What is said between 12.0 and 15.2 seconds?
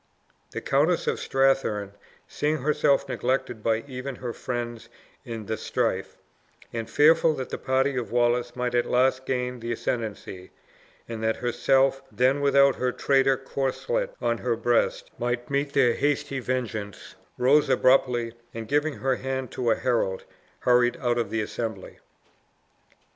then without her traitor corslet on her breast,